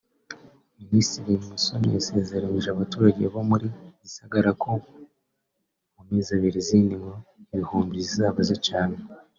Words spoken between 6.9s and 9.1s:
ngo ibihumbi zizaba zicaniwe